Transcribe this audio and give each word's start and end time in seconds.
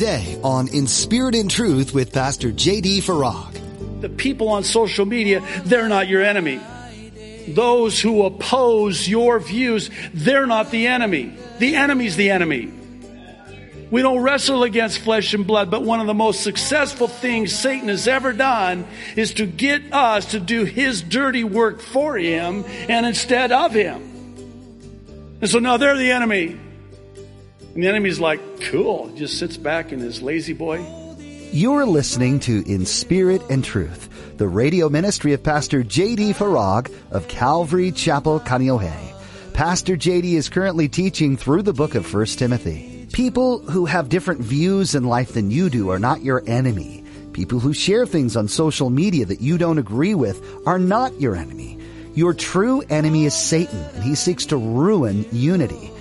today 0.00 0.40
on 0.42 0.66
In 0.68 0.86
Spirit 0.86 1.34
and 1.34 1.50
Truth 1.50 1.92
with 1.92 2.10
Pastor 2.10 2.50
J.D. 2.50 3.02
Farag. 3.02 4.00
The 4.00 4.08
people 4.08 4.48
on 4.48 4.64
social 4.64 5.04
media, 5.04 5.42
they're 5.64 5.90
not 5.90 6.08
your 6.08 6.22
enemy. 6.22 6.58
Those 7.48 8.00
who 8.00 8.24
oppose 8.24 9.06
your 9.06 9.38
views, 9.40 9.90
they're 10.14 10.46
not 10.46 10.70
the 10.70 10.86
enemy. 10.86 11.36
The 11.58 11.76
enemy's 11.76 12.16
the 12.16 12.30
enemy. 12.30 12.72
We 13.90 14.00
don't 14.00 14.22
wrestle 14.22 14.62
against 14.62 15.00
flesh 15.00 15.34
and 15.34 15.46
blood, 15.46 15.70
but 15.70 15.82
one 15.82 16.00
of 16.00 16.06
the 16.06 16.14
most 16.14 16.42
successful 16.42 17.06
things 17.06 17.54
Satan 17.54 17.88
has 17.88 18.08
ever 18.08 18.32
done 18.32 18.86
is 19.16 19.34
to 19.34 19.44
get 19.44 19.92
us 19.92 20.30
to 20.30 20.40
do 20.40 20.64
his 20.64 21.02
dirty 21.02 21.44
work 21.44 21.82
for 21.82 22.16
him 22.16 22.64
and 22.88 23.04
instead 23.04 23.52
of 23.52 23.74
him. 23.74 24.00
And 25.42 25.50
so 25.50 25.58
now 25.58 25.76
they're 25.76 25.98
the 25.98 26.12
enemy. 26.12 26.58
And 27.74 27.84
the 27.84 27.88
enemy's 27.88 28.18
like, 28.18 28.40
cool, 28.62 29.12
just 29.14 29.38
sits 29.38 29.56
back 29.56 29.92
in 29.92 30.00
his 30.00 30.22
La-Z-Boy. 30.22 30.84
You're 31.52 31.86
listening 31.86 32.40
to 32.40 32.62
In 32.66 32.84
Spirit 32.84 33.42
and 33.48 33.64
Truth, 33.64 34.36
the 34.38 34.48
radio 34.48 34.88
ministry 34.88 35.32
of 35.32 35.42
Pastor 35.42 35.82
J.D. 35.82 36.32
Farag 36.32 36.92
of 37.12 37.28
Calvary 37.28 37.92
Chapel, 37.92 38.40
Kaneohe. 38.40 39.14
Pastor 39.52 39.96
J.D. 39.96 40.36
is 40.36 40.48
currently 40.48 40.88
teaching 40.88 41.36
through 41.36 41.62
the 41.62 41.72
book 41.72 41.94
of 41.94 42.12
1 42.12 42.26
Timothy. 42.26 43.08
People 43.12 43.58
who 43.58 43.86
have 43.86 44.08
different 44.08 44.40
views 44.40 44.94
in 44.94 45.04
life 45.04 45.32
than 45.32 45.50
you 45.50 45.70
do 45.70 45.90
are 45.90 45.98
not 45.98 46.22
your 46.22 46.42
enemy. 46.46 47.04
People 47.32 47.60
who 47.60 47.72
share 47.72 48.06
things 48.06 48.36
on 48.36 48.48
social 48.48 48.90
media 48.90 49.26
that 49.26 49.40
you 49.40 49.58
don't 49.58 49.78
agree 49.78 50.14
with 50.14 50.42
are 50.66 50.78
not 50.78 51.20
your 51.20 51.36
enemy. 51.36 51.78
Your 52.14 52.34
true 52.34 52.82
enemy 52.90 53.26
is 53.26 53.34
Satan, 53.34 53.80
and 53.94 54.02
he 54.02 54.14
seeks 54.14 54.46
to 54.46 54.56
ruin 54.56 55.24
unity. 55.30 55.92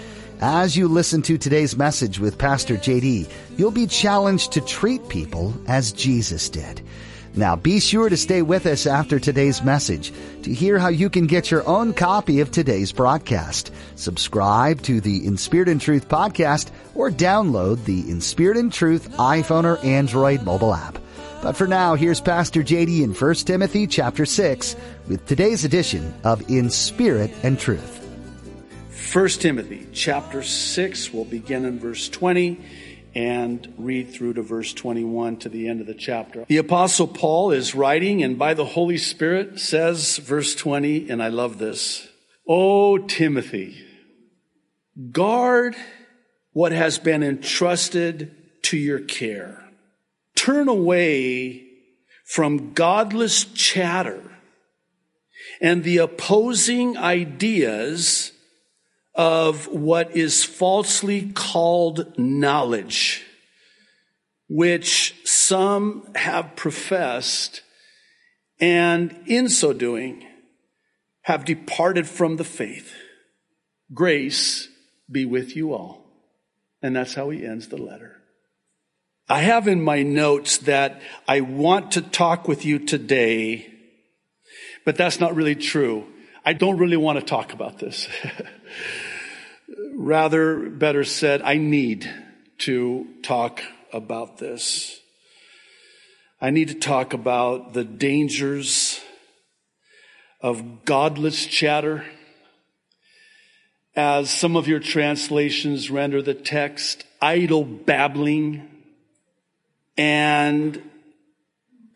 As 0.41 0.77
you 0.77 0.87
listen 0.87 1.21
to 1.23 1.37
today's 1.37 1.75
message 1.75 2.17
with 2.17 2.37
Pastor 2.37 2.77
JD, 2.77 3.29
you'll 3.57 3.71
be 3.71 3.87
challenged 3.87 4.53
to 4.53 4.61
treat 4.61 5.09
people 5.09 5.53
as 5.67 5.91
Jesus 5.91 6.47
did. 6.47 6.81
Now 7.35 7.57
be 7.57 7.81
sure 7.81 8.07
to 8.07 8.15
stay 8.15 8.41
with 8.41 8.65
us 8.65 8.87
after 8.87 9.19
today's 9.19 9.61
message 9.61 10.13
to 10.43 10.53
hear 10.53 10.79
how 10.79 10.87
you 10.87 11.09
can 11.09 11.27
get 11.27 11.51
your 11.51 11.67
own 11.67 11.93
copy 11.93 12.39
of 12.39 12.51
today's 12.51 12.93
broadcast. 12.93 13.73
Subscribe 13.95 14.81
to 14.83 15.01
the 15.01 15.27
In 15.27 15.35
Spirit 15.35 15.67
and 15.67 15.81
Truth 15.81 16.07
podcast 16.07 16.71
or 16.95 17.11
download 17.11 17.83
the 17.83 18.09
In 18.09 18.21
Spirit 18.21 18.55
and 18.55 18.71
Truth 18.71 19.11
iPhone 19.17 19.65
or 19.65 19.77
Android 19.85 20.43
mobile 20.43 20.73
app. 20.73 20.99
But 21.43 21.57
for 21.57 21.67
now, 21.67 21.95
here's 21.95 22.21
Pastor 22.21 22.63
JD 22.63 23.01
in 23.01 23.13
1 23.13 23.35
Timothy 23.35 23.87
chapter 23.87 24.25
6 24.25 24.77
with 25.09 25.25
today's 25.25 25.65
edition 25.65 26.13
of 26.23 26.49
In 26.49 26.69
Spirit 26.69 27.31
and 27.43 27.59
Truth. 27.59 27.98
1 29.11 29.27
Timothy 29.29 29.87
chapter 29.91 30.43
6 30.43 31.11
we'll 31.11 31.25
begin 31.25 31.65
in 31.65 31.79
verse 31.79 32.09
20 32.09 32.61
and 33.15 33.73
read 33.75 34.11
through 34.11 34.35
to 34.35 34.43
verse 34.43 34.71
21 34.71 35.37
to 35.37 35.49
the 35.49 35.67
end 35.67 35.81
of 35.81 35.87
the 35.87 35.95
chapter. 35.95 36.45
The 36.47 36.57
apostle 36.57 37.07
Paul 37.07 37.49
is 37.49 37.73
writing 37.73 38.21
and 38.21 38.37
by 38.37 38.53
the 38.53 38.65
Holy 38.65 38.99
Spirit 38.99 39.59
says, 39.59 40.17
verse 40.17 40.53
20, 40.53 41.09
and 41.09 41.23
I 41.23 41.29
love 41.29 41.57
this. 41.57 42.07
Oh, 42.47 42.99
Timothy, 42.99 43.83
guard 45.11 45.75
what 46.53 46.71
has 46.71 46.99
been 46.99 47.23
entrusted 47.23 48.35
to 48.65 48.77
your 48.77 48.99
care. 48.99 49.71
Turn 50.35 50.67
away 50.67 51.65
from 52.25 52.73
godless 52.73 53.43
chatter 53.43 54.21
and 55.59 55.83
the 55.83 55.97
opposing 55.97 56.95
ideas 56.95 58.33
of 59.15 59.67
what 59.67 60.15
is 60.15 60.43
falsely 60.43 61.31
called 61.33 62.17
knowledge, 62.17 63.25
which 64.47 65.15
some 65.25 66.09
have 66.15 66.55
professed 66.55 67.61
and 68.59 69.17
in 69.25 69.49
so 69.49 69.73
doing 69.73 70.25
have 71.23 71.45
departed 71.45 72.07
from 72.07 72.37
the 72.37 72.43
faith. 72.43 72.93
Grace 73.93 74.67
be 75.11 75.25
with 75.25 75.55
you 75.55 75.73
all. 75.73 76.05
And 76.81 76.95
that's 76.95 77.13
how 77.13 77.29
he 77.29 77.45
ends 77.45 77.67
the 77.67 77.77
letter. 77.77 78.17
I 79.27 79.41
have 79.41 79.67
in 79.67 79.81
my 79.81 80.01
notes 80.01 80.57
that 80.59 81.01
I 81.27 81.41
want 81.41 81.91
to 81.91 82.01
talk 82.01 82.47
with 82.47 82.65
you 82.65 82.79
today, 82.79 83.71
but 84.85 84.95
that's 84.95 85.19
not 85.19 85.35
really 85.35 85.55
true. 85.55 86.07
I 86.45 86.53
don't 86.53 86.77
really 86.77 86.97
want 86.97 87.19
to 87.19 87.25
talk 87.25 87.53
about 87.53 87.79
this. 87.79 88.07
Rather, 89.93 90.69
better 90.69 91.03
said, 91.03 91.41
I 91.41 91.57
need 91.57 92.09
to 92.59 93.07
talk 93.23 93.61
about 93.91 94.37
this. 94.37 94.99
I 96.41 96.51
need 96.51 96.69
to 96.69 96.75
talk 96.75 97.13
about 97.13 97.73
the 97.73 97.83
dangers 97.83 99.01
of 100.41 100.85
godless 100.85 101.45
chatter. 101.45 102.05
As 103.95 104.29
some 104.29 104.55
of 104.55 104.67
your 104.67 104.79
translations 104.79 105.91
render 105.91 106.21
the 106.21 106.33
text, 106.33 107.03
idle 107.21 107.65
babbling 107.65 108.69
and 109.97 110.81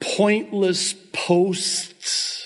pointless 0.02 0.94
posts 1.14 2.43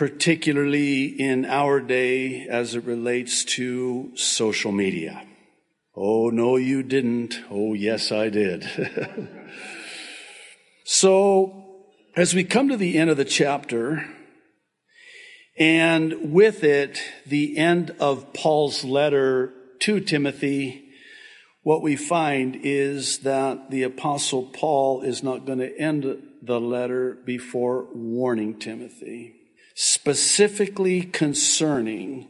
particularly 0.00 1.04
in 1.04 1.44
our 1.44 1.78
day 1.78 2.46
as 2.48 2.74
it 2.74 2.82
relates 2.84 3.44
to 3.44 4.10
social 4.14 4.72
media. 4.72 5.22
Oh, 5.94 6.30
no, 6.30 6.56
you 6.56 6.82
didn't. 6.82 7.38
Oh, 7.50 7.74
yes, 7.74 8.10
I 8.10 8.30
did. 8.30 8.66
so, 10.86 11.82
as 12.16 12.32
we 12.32 12.44
come 12.44 12.70
to 12.70 12.78
the 12.78 12.96
end 12.96 13.10
of 13.10 13.18
the 13.18 13.26
chapter, 13.26 14.08
and 15.58 16.32
with 16.32 16.64
it, 16.64 17.02
the 17.26 17.58
end 17.58 17.94
of 18.00 18.32
Paul's 18.32 18.82
letter 18.84 19.52
to 19.80 20.00
Timothy, 20.00 20.82
what 21.62 21.82
we 21.82 21.94
find 21.94 22.58
is 22.62 23.18
that 23.18 23.70
the 23.70 23.82
apostle 23.82 24.44
Paul 24.44 25.02
is 25.02 25.22
not 25.22 25.44
going 25.44 25.58
to 25.58 25.78
end 25.78 26.06
the 26.40 26.58
letter 26.58 27.18
before 27.26 27.86
warning 27.92 28.58
Timothy 28.58 29.39
specifically 29.82 31.00
concerning 31.00 32.28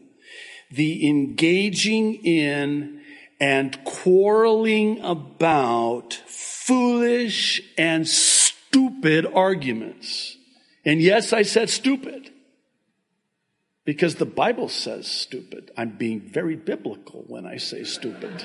the 0.71 1.09
engaging 1.09 2.15
in 2.25 3.03
and 3.41 3.85
quarreling 3.85 5.01
about 5.01 6.15
foolish 6.29 7.61
and 7.77 8.07
stupid 8.07 9.27
arguments. 9.27 10.37
And 10.85 11.03
yes, 11.03 11.33
I 11.33 11.43
said 11.43 11.71
stupid 11.71 12.31
because 13.85 14.15
the 14.15 14.27
Bible 14.27 14.69
says 14.69 15.09
stupid. 15.09 15.73
I'm 15.77 15.97
being 15.97 16.21
very 16.21 16.55
biblical 16.55 17.25
when 17.27 17.47
I 17.47 17.57
say 17.57 17.83
stupid. 17.83 18.45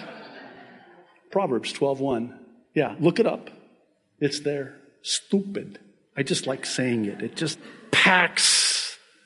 Proverbs 1.29 1.73
12:1. 1.73 2.39
Yeah, 2.73 2.95
look 2.99 3.19
it 3.19 3.27
up. 3.27 3.51
It's 4.19 4.39
there. 4.39 4.79
Stupid. 5.03 5.77
I 6.17 6.23
just 6.23 6.47
like 6.47 6.65
saying 6.65 7.05
it. 7.05 7.21
It 7.21 7.35
just 7.35 7.59
packs 7.91 8.64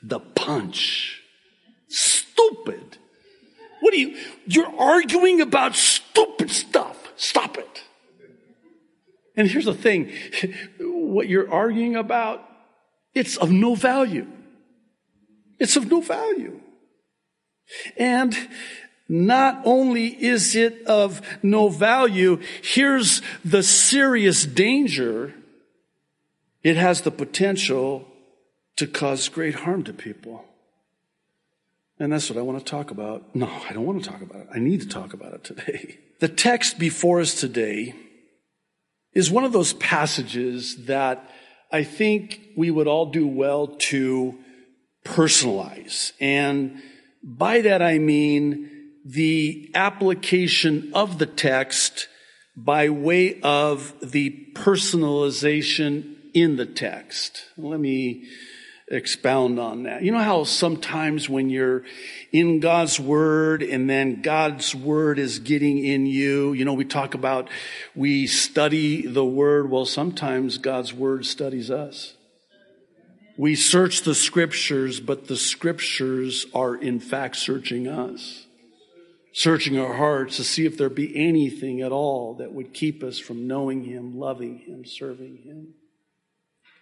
the 0.02 0.20
punch. 0.20 1.20
Stupid. 1.88 2.98
What 3.80 3.94
are 3.94 3.96
you, 3.96 4.16
you're 4.46 4.72
arguing 4.78 5.40
about 5.40 5.74
stupid 5.74 6.50
stuff. 6.50 6.96
Stop 7.16 7.58
it. 7.58 7.84
And 9.36 9.48
here's 9.48 9.64
the 9.64 9.74
thing. 9.74 10.12
What 10.78 11.28
you're 11.28 11.50
arguing 11.50 11.96
about, 11.96 12.46
it's 13.14 13.36
of 13.36 13.50
no 13.50 13.74
value. 13.74 14.26
It's 15.58 15.76
of 15.76 15.90
no 15.90 16.00
value. 16.00 16.60
And 17.96 18.36
not 19.08 19.62
only 19.64 20.06
is 20.06 20.54
it 20.54 20.86
of 20.86 21.20
no 21.42 21.68
value, 21.68 22.40
here's 22.62 23.22
the 23.44 23.62
serious 23.62 24.44
danger. 24.44 25.34
It 26.62 26.76
has 26.76 27.02
the 27.02 27.10
potential 27.10 28.09
to 28.80 28.86
cause 28.86 29.28
great 29.28 29.54
harm 29.54 29.84
to 29.84 29.92
people. 29.92 30.42
And 31.98 32.10
that's 32.10 32.30
what 32.30 32.38
I 32.38 32.42
want 32.42 32.58
to 32.58 32.64
talk 32.64 32.90
about. 32.90 33.36
No, 33.36 33.46
I 33.46 33.74
don't 33.74 33.84
want 33.84 34.02
to 34.02 34.10
talk 34.10 34.22
about 34.22 34.40
it. 34.40 34.48
I 34.54 34.58
need 34.58 34.80
to 34.80 34.88
talk 34.88 35.12
about 35.12 35.34
it 35.34 35.44
today. 35.44 35.98
The 36.20 36.28
text 36.28 36.78
before 36.78 37.22
us 37.22 37.40
today 37.40 37.94
is 39.14 39.30
one 39.30 39.44
of 39.44 39.54
those 39.54 39.72
passages 39.72 40.84
that 40.84 41.30
I 41.72 41.82
think 41.82 42.40
we 42.58 42.70
would 42.70 42.86
all 42.86 43.06
do 43.06 43.26
well 43.26 43.68
to 43.88 44.38
personalize. 45.02 46.12
And 46.20 46.82
by 47.22 47.62
that 47.62 47.80
I 47.80 47.98
mean 47.98 48.68
the 49.06 49.70
application 49.74 50.90
of 50.92 51.18
the 51.18 51.24
text 51.24 52.08
by 52.54 52.90
way 52.90 53.40
of 53.40 53.94
the 54.02 54.48
personalization 54.52 56.16
in 56.34 56.56
the 56.56 56.66
text. 56.66 57.46
Let 57.56 57.80
me 57.80 58.28
expound 58.90 59.60
on 59.60 59.84
that. 59.84 60.02
You 60.02 60.10
know 60.10 60.18
how 60.18 60.44
sometimes 60.44 61.28
when 61.28 61.48
you're 61.48 61.84
in 62.32 62.58
God's 62.58 62.98
word 62.98 63.62
and 63.62 63.88
then 63.88 64.20
God's 64.20 64.74
word 64.74 65.18
is 65.18 65.38
getting 65.38 65.84
in 65.84 66.06
you, 66.06 66.52
you 66.52 66.64
know, 66.64 66.74
we 66.74 66.84
talk 66.84 67.14
about 67.14 67.48
we 67.94 68.26
study 68.26 69.06
the 69.06 69.24
word. 69.24 69.70
Well, 69.70 69.86
sometimes 69.86 70.58
God's 70.58 70.92
word 70.92 71.24
studies 71.24 71.70
us. 71.70 72.14
We 73.36 73.54
search 73.54 74.02
the 74.02 74.14
scriptures, 74.14 75.00
but 75.00 75.28
the 75.28 75.36
scriptures 75.36 76.46
are 76.52 76.74
in 76.74 77.00
fact 77.00 77.36
searching 77.36 77.86
us, 77.88 78.46
searching 79.32 79.78
our 79.78 79.94
hearts 79.94 80.36
to 80.36 80.44
see 80.44 80.66
if 80.66 80.76
there 80.76 80.90
be 80.90 81.16
anything 81.16 81.80
at 81.80 81.92
all 81.92 82.34
that 82.34 82.52
would 82.52 82.74
keep 82.74 83.02
us 83.02 83.18
from 83.18 83.46
knowing 83.46 83.84
Him, 83.84 84.18
loving 84.18 84.58
Him, 84.58 84.84
serving 84.84 85.38
Him. 85.44 85.74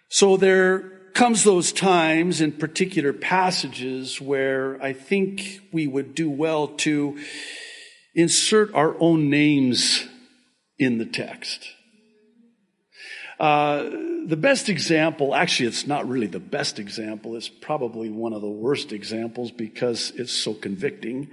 So 0.09 0.35
there 0.35 0.98
comes 1.13 1.43
those 1.43 1.71
times 1.71 2.41
in 2.41 2.51
particular 2.51 3.13
passages 3.13 4.19
where 4.19 4.81
I 4.81 4.93
think 4.93 5.61
we 5.71 5.87
would 5.87 6.15
do 6.15 6.29
well 6.29 6.67
to 6.67 7.19
insert 8.15 8.73
our 8.73 8.95
own 8.99 9.29
names 9.29 10.07
in 10.77 10.97
the 10.97 11.05
text. 11.05 11.67
Uh, 13.39 13.83
the 14.25 14.37
best 14.37 14.67
example, 14.67 15.33
actually, 15.33 15.67
it's 15.67 15.87
not 15.87 16.07
really 16.07 16.27
the 16.27 16.39
best 16.39 16.77
example, 16.77 17.35
it's 17.35 17.47
probably 17.47 18.09
one 18.09 18.33
of 18.33 18.41
the 18.41 18.49
worst 18.49 18.91
examples 18.91 19.51
because 19.51 20.11
it's 20.15 20.33
so 20.33 20.53
convicting, 20.53 21.29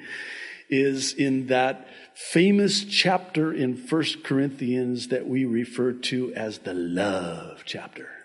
is 0.70 1.12
in 1.12 1.49
that 1.49 1.88
famous 2.14 2.84
chapter 2.84 3.52
in 3.52 3.76
First 3.76 4.23
Corinthians 4.23 5.08
that 5.08 5.26
we 5.26 5.44
refer 5.44 5.93
to 5.93 6.32
as 6.34 6.58
the 6.58 6.75
love 6.75 7.62
chapter 7.64 8.15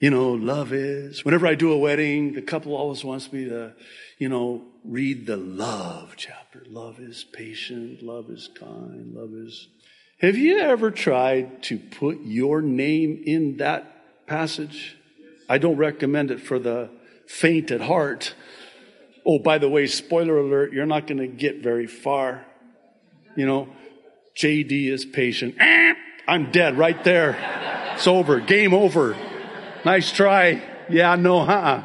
you 0.00 0.10
know, 0.10 0.30
love 0.30 0.72
is. 0.72 1.24
Whenever 1.26 1.46
I 1.46 1.54
do 1.54 1.72
a 1.72 1.78
wedding, 1.78 2.32
the 2.32 2.40
couple 2.40 2.74
always 2.74 3.04
wants 3.04 3.30
me 3.32 3.44
to, 3.44 3.74
you 4.18 4.30
know, 4.30 4.62
read 4.82 5.26
the 5.26 5.36
love 5.36 6.14
chapter. 6.16 6.64
Love 6.68 6.98
is 6.98 7.22
patient, 7.22 8.02
love 8.02 8.30
is 8.30 8.48
kind, 8.58 9.14
love 9.14 9.34
is. 9.34 9.68
Have 10.22 10.36
you 10.36 10.58
ever 10.58 10.90
tried 10.90 11.62
to 11.64 11.78
put 11.78 12.20
your 12.22 12.62
name 12.62 13.22
in 13.26 13.58
that 13.58 14.26
passage? 14.26 14.96
I 15.50 15.58
don't 15.58 15.76
recommend 15.76 16.30
it 16.30 16.40
for 16.40 16.58
the 16.58 16.88
faint 17.26 17.70
at 17.70 17.82
heart. 17.82 18.34
Oh, 19.26 19.38
by 19.38 19.58
the 19.58 19.68
way, 19.68 19.86
spoiler 19.86 20.38
alert, 20.38 20.72
you're 20.72 20.86
not 20.86 21.06
going 21.06 21.18
to 21.18 21.26
get 21.26 21.62
very 21.62 21.86
far. 21.86 22.46
You 23.36 23.46
know, 23.46 23.68
JD 24.34 24.90
is 24.90 25.04
patient. 25.04 25.56
I'm 26.26 26.50
dead 26.50 26.78
right 26.78 27.02
there. 27.04 27.36
It's 27.94 28.06
over. 28.06 28.40
Game 28.40 28.72
over. 28.72 29.14
Nice 29.84 30.12
try. 30.12 30.62
Yeah, 30.88 31.16
no, 31.16 31.44
huh? 31.44 31.82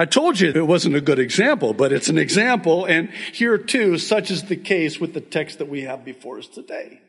I 0.00 0.04
told 0.04 0.38
you 0.38 0.50
it 0.50 0.66
wasn't 0.66 0.94
a 0.94 1.00
good 1.00 1.18
example, 1.18 1.74
but 1.74 1.92
it's 1.92 2.08
an 2.08 2.18
example. 2.18 2.84
And 2.84 3.10
here 3.32 3.58
too, 3.58 3.98
such 3.98 4.30
is 4.30 4.44
the 4.44 4.56
case 4.56 5.00
with 5.00 5.12
the 5.12 5.20
text 5.20 5.58
that 5.58 5.68
we 5.68 5.82
have 5.82 6.04
before 6.04 6.38
us 6.38 6.46
today. 6.46 7.00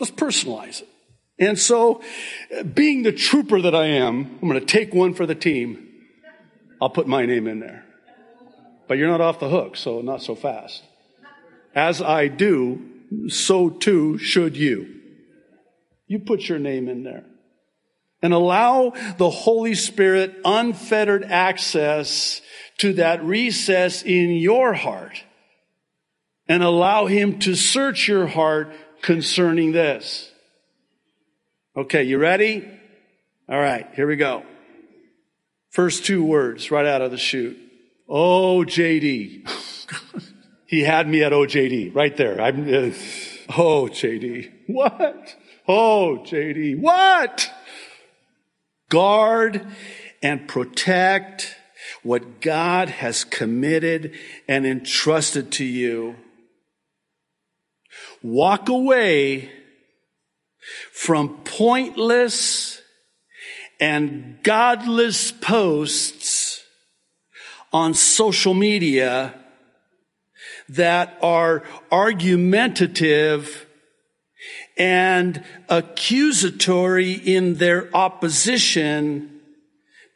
Let's 0.00 0.10
personalize 0.10 0.80
it. 0.80 0.88
And 1.38 1.58
so, 1.58 2.02
being 2.74 3.02
the 3.02 3.12
trooper 3.12 3.60
that 3.60 3.74
I 3.74 3.86
am, 3.86 4.38
I'm 4.40 4.48
going 4.48 4.58
to 4.58 4.66
take 4.66 4.92
one 4.92 5.14
for 5.14 5.26
the 5.26 5.34
team. 5.36 5.86
I'll 6.80 6.90
put 6.90 7.06
my 7.06 7.26
name 7.26 7.46
in 7.46 7.60
there. 7.60 7.84
But 8.88 8.98
you're 8.98 9.08
not 9.08 9.20
off 9.20 9.38
the 9.38 9.48
hook, 9.48 9.76
so 9.76 10.00
not 10.00 10.22
so 10.22 10.34
fast. 10.34 10.82
As 11.74 12.00
I 12.00 12.26
do, 12.26 13.28
so 13.28 13.70
too 13.70 14.18
should 14.18 14.56
you. 14.56 14.97
You 16.08 16.18
put 16.18 16.48
your 16.48 16.58
name 16.58 16.88
in 16.88 17.04
there. 17.04 17.24
And 18.20 18.32
allow 18.32 18.94
the 19.16 19.30
Holy 19.30 19.74
Spirit 19.74 20.40
unfettered 20.44 21.22
access 21.22 22.40
to 22.78 22.94
that 22.94 23.22
recess 23.24 24.02
in 24.02 24.30
your 24.30 24.72
heart. 24.72 25.22
And 26.48 26.64
allow 26.64 27.06
Him 27.06 27.38
to 27.40 27.54
search 27.54 28.08
your 28.08 28.26
heart 28.26 28.72
concerning 29.02 29.72
this. 29.72 30.32
Okay, 31.76 32.02
you 32.02 32.18
ready? 32.18 32.68
All 33.48 33.58
right, 33.60 33.86
here 33.94 34.08
we 34.08 34.16
go. 34.16 34.42
First 35.70 36.04
two 36.04 36.24
words 36.24 36.70
right 36.70 36.86
out 36.86 37.02
of 37.02 37.10
the 37.10 37.18
chute. 37.18 37.58
Oh, 38.08 38.64
JD. 38.66 39.48
he 40.66 40.80
had 40.80 41.06
me 41.06 41.22
at 41.22 41.32
OJD 41.32 41.94
right 41.94 42.16
there. 42.16 42.40
I'm, 42.40 42.62
uh, 42.62 42.92
oh, 43.56 43.84
JD. 43.84 44.50
What? 44.66 45.36
Oh, 45.68 46.20
JD, 46.24 46.80
what? 46.80 47.52
Guard 48.88 49.66
and 50.22 50.48
protect 50.48 51.56
what 52.02 52.40
God 52.40 52.88
has 52.88 53.24
committed 53.24 54.14
and 54.48 54.66
entrusted 54.66 55.52
to 55.52 55.64
you. 55.64 56.16
Walk 58.22 58.70
away 58.70 59.50
from 60.90 61.36
pointless 61.44 62.80
and 63.78 64.38
godless 64.42 65.30
posts 65.30 66.64
on 67.72 67.92
social 67.94 68.54
media 68.54 69.34
that 70.68 71.16
are 71.22 71.62
argumentative 71.92 73.67
and 74.78 75.44
accusatory 75.68 77.12
in 77.12 77.54
their 77.54 77.94
opposition 77.94 79.40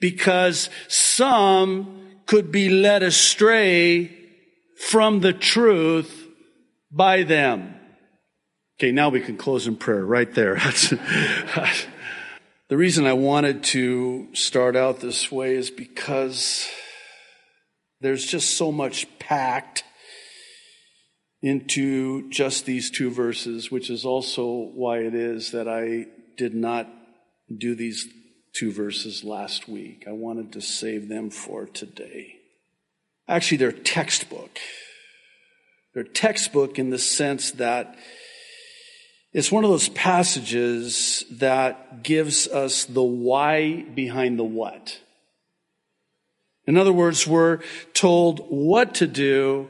because 0.01 0.71
some 0.89 2.21
could 2.27 2.53
be 2.53 2.69
led 2.69 3.03
astray 3.03 4.17
from 4.89 5.21
the 5.21 5.33
truth 5.33 6.27
by 6.91 7.25
them. 7.25 7.75
Okay, 8.79 8.93
now 8.93 9.09
we 9.09 9.21
can 9.21 9.37
close 9.37 9.67
in 9.67 9.77
prayer 9.77 10.05
right 10.05 10.33
there. 10.35 10.55
the 12.69 12.77
reason 12.77 13.07
I 13.07 13.13
wanted 13.13 13.65
to 13.65 14.29
start 14.35 14.77
out 14.77 15.01
this 15.01 15.31
way 15.31 15.55
is 15.55 15.71
because 15.71 16.69
there's 18.01 18.27
just 18.27 18.57
so 18.57 18.73
much 18.73 19.07
packed 19.19 19.85
into 21.43 22.31
just 22.31 22.67
these 22.67 22.91
two 22.91 23.11
verses, 23.11 23.71
which 23.71 23.91
is 23.91 24.05
also 24.05 24.71
why 24.75 24.99
it 24.99 25.15
is 25.15 25.51
that 25.51 25.69
I 25.69 26.07
did 26.37 26.55
not 26.55 26.89
do 27.55 27.75
these 27.75 28.07
two 28.55 28.71
verses 28.71 29.25
last 29.25 29.69
week. 29.69 30.05
I 30.07 30.13
wanted 30.13 30.53
to 30.53 30.61
save 30.61 31.09
them 31.09 31.31
for 31.31 31.67
today. 31.67 32.37
Actually, 33.27 33.59
they're 33.59 33.73
textbook. 33.73 34.59
They're 35.95 36.05
textbook 36.05 36.79
in 36.79 36.91
the 36.91 36.99
sense 36.99 37.51
that 37.53 37.97
it's 39.33 39.51
one 39.51 39.65
of 39.65 39.71
those 39.71 39.89
passages 39.89 41.25
that 41.31 42.03
gives 42.03 42.47
us 42.47 42.85
the 42.85 43.03
why 43.03 43.83
behind 43.83 44.39
the 44.39 44.45
what. 44.45 45.01
In 46.67 46.77
other 46.77 46.93
words, 46.93 47.27
we're 47.27 47.61
told 47.95 48.41
what 48.49 48.95
to 48.97 49.07
do 49.07 49.69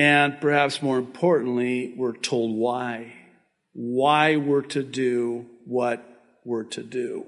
and 0.00 0.40
perhaps 0.40 0.80
more 0.80 0.96
importantly, 0.96 1.92
we're 1.94 2.16
told 2.16 2.56
why. 2.56 3.12
Why 3.74 4.36
we're 4.36 4.62
to 4.62 4.82
do 4.82 5.44
what 5.66 6.02
we're 6.42 6.64
to 6.64 6.82
do. 6.82 7.26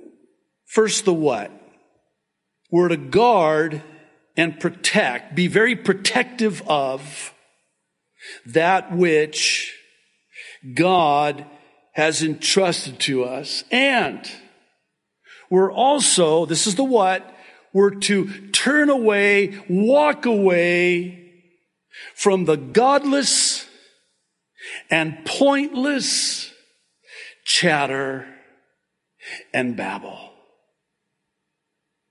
First, 0.65 1.05
the 1.05 1.13
what. 1.13 1.51
We're 2.71 2.89
to 2.89 2.97
guard 2.97 3.83
and 4.39 4.59
protect, 4.59 5.35
be 5.35 5.49
very 5.49 5.77
protective 5.77 6.63
of 6.67 7.35
that 8.47 8.91
which 8.97 9.77
God 10.75 11.45
has 11.93 12.23
entrusted 12.23 12.99
to 13.01 13.25
us. 13.25 13.65
And 13.71 14.27
we're 15.51 15.71
also, 15.71 16.47
this 16.47 16.67
is 16.67 16.77
the 16.77 16.85
what, 16.85 17.37
we're 17.75 17.97
to 17.97 18.49
turn 18.49 18.89
away, 18.89 19.63
walk 19.69 20.25
away 20.25 21.22
from 22.23 22.45
the 22.45 22.57
godless 22.57 23.67
and 24.89 25.25
pointless 25.25 26.53
chatter 27.45 28.33
and 29.53 29.77
babble. 29.77 30.31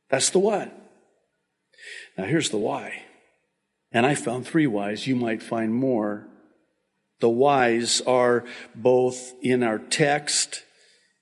That's 0.10 0.30
the 0.32 0.40
what. 0.40 0.70
Now 2.18 2.26
here's 2.26 2.50
the 2.50 2.58
why. 2.58 3.04
And 3.94 4.06
I 4.06 4.16
found 4.16 4.46
three 4.46 4.68
whys. 4.68 5.08
You 5.08 5.16
might 5.16 5.42
find 5.42 5.74
more. 5.74 6.28
The 7.22 7.30
whys 7.30 8.02
are 8.02 8.44
both 8.76 9.32
in 9.42 9.64
our 9.64 9.80
text 9.80 10.64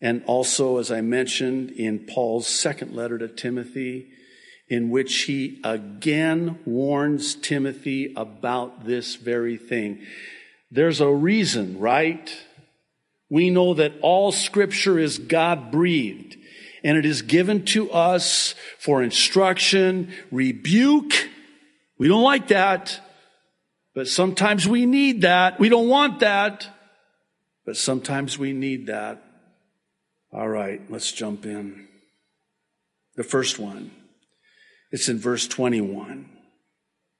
and 0.01 0.24
also, 0.25 0.79
as 0.79 0.91
I 0.91 1.01
mentioned, 1.01 1.69
in 1.69 2.08
Paul's 2.08 2.48
second 2.48 2.96
letter 2.96 3.19
to 3.19 3.27
Timothy 3.27 4.08
in 4.70 4.92
which 4.92 5.24
he 5.24 5.60
again 5.64 6.60
warns 6.66 7.34
Timothy 7.36 8.14
about 8.16 8.86
this 8.86 9.16
very 9.16 9.58
thing. 9.58 10.06
There's 10.72 11.02
a 11.02 11.10
reason, 11.10 11.80
right? 11.80 12.32
We 13.30 13.50
know 13.50 13.74
that 13.74 13.94
all 14.02 14.32
scripture 14.32 15.00
is 15.00 15.18
God 15.18 15.72
breathed 15.72 16.38
and 16.84 16.98
it 16.98 17.06
is 17.06 17.24
given 17.24 17.66
to 17.66 17.92
us 17.92 18.54
for 18.78 19.02
instruction, 19.02 20.14
rebuke. 20.32 21.14
We 21.98 22.08
don't 22.08 22.24
like 22.24 22.50
that, 22.50 23.02
but 23.94 24.08
sometimes 24.08 24.68
we 24.68 24.86
need 24.86 25.22
that. 25.22 25.60
We 25.60 25.70
don't 25.70 25.90
want 25.90 26.20
that, 26.20 26.68
but 27.66 27.76
sometimes 27.76 28.38
we 28.38 28.54
need 28.54 28.88
that. 28.88 29.24
All 30.32 30.48
right, 30.48 30.82
let's 30.90 31.12
jump 31.12 31.46
in. 31.46 31.88
The 33.16 33.24
first 33.24 33.60
one. 33.60 33.92
It's 34.91 35.10
in 35.10 35.19
verse 35.19 35.48
21. 35.48 36.29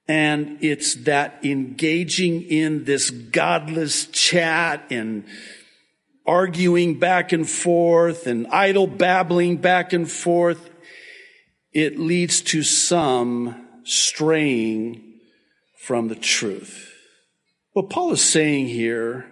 And 0.08 0.58
it's 0.62 0.96
that 0.96 1.40
engaging 1.44 2.42
in 2.42 2.86
this 2.86 3.12
godless 3.12 4.08
chat 4.08 4.86
and 4.90 5.26
arguing 6.26 6.98
back 6.98 7.32
and 7.32 7.48
forth 7.48 8.26
and 8.26 8.48
idle 8.48 8.88
babbling 8.88 9.58
back 9.58 9.94
and 9.94 10.10
forth, 10.10 10.70
it 11.72 12.00
leads 12.00 12.42
to 12.42 12.64
some 12.64 13.68
straying 13.84 15.20
from 15.78 16.08
the 16.08 16.16
truth. 16.16 16.92
What 17.74 17.90
Paul 17.90 18.12
is 18.12 18.22
saying 18.22 18.68
here 18.68 19.26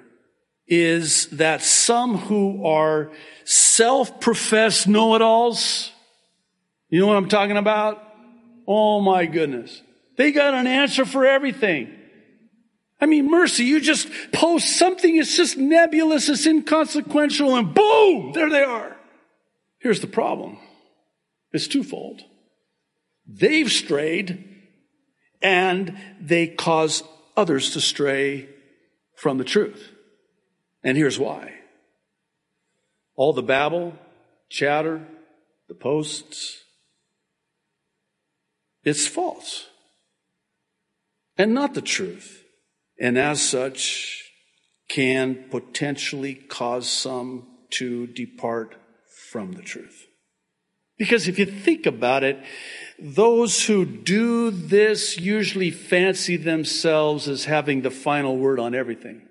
is 0.67 1.27
that 1.27 1.61
some 1.63 2.17
who 2.17 2.65
are 2.65 3.11
self-professed 3.45 4.87
know-it-alls, 4.87 5.91
you 6.89 6.99
know 6.99 7.07
what 7.07 7.17
I'm 7.17 7.29
talking 7.29 7.57
about? 7.57 8.03
Oh 8.67 8.99
my 8.99 9.25
goodness. 9.25 9.81
They 10.17 10.31
got 10.31 10.53
an 10.53 10.67
answer 10.67 11.05
for 11.05 11.25
everything. 11.25 11.93
I 12.99 13.05
mean, 13.05 13.29
mercy, 13.29 13.63
you 13.63 13.79
just 13.79 14.09
post 14.31 14.77
something, 14.77 15.17
it's 15.17 15.37
just 15.37 15.55
nebulous, 15.55 16.29
it's 16.29 16.47
inconsequential, 16.47 17.55
and 17.55 17.73
boom, 17.73 18.31
there 18.33 18.49
they 18.49 18.63
are. 18.63 18.97
Here's 19.79 20.01
the 20.01 20.07
problem. 20.07 20.57
It's 21.51 21.67
twofold. 21.67 22.21
They've 23.27 23.71
strayed, 23.71 24.43
and 25.41 25.95
they 26.19 26.47
cause 26.47 27.03
others 27.35 27.73
to 27.73 27.81
stray 27.81 28.49
from 29.15 29.37
the 29.37 29.43
truth. 29.43 29.91
And 30.83 30.97
here's 30.97 31.19
why. 31.19 31.53
All 33.15 33.33
the 33.33 33.43
babble, 33.43 33.93
chatter, 34.49 35.05
the 35.67 35.75
posts, 35.75 36.63
it's 38.87 39.07
false 39.07 39.67
and 41.37 41.53
not 41.53 41.73
the 41.73 41.81
truth 41.81 42.43
and 42.99 43.17
as 43.17 43.41
such 43.41 44.23
can 44.87 45.45
potentially 45.49 46.33
cause 46.33 46.89
some 46.89 47.45
to 47.69 48.07
depart 48.07 48.75
from 49.29 49.51
the 49.51 49.61
truth. 49.61 50.05
Because 50.97 51.27
if 51.27 51.37
you 51.37 51.45
think 51.45 51.85
about 51.85 52.23
it, 52.23 52.39
those 52.97 53.65
who 53.65 53.85
do 53.85 54.49
this 54.49 55.19
usually 55.19 55.69
fancy 55.69 56.37
themselves 56.37 57.27
as 57.27 57.45
having 57.45 57.81
the 57.81 57.91
final 57.91 58.37
word 58.37 58.59
on 58.59 58.73
everything. 58.73 59.21